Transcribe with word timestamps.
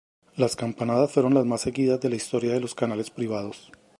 Las 0.35 0.55
campanadas 0.55 1.11
fueron 1.11 1.35
las 1.35 1.45
más 1.45 1.61
seguidas 1.61 2.01
de 2.01 2.09
la 2.09 2.15
historia 2.15 2.53
de 2.55 2.59
los 2.59 2.73
canales 2.73 3.11
privados. 3.11 3.71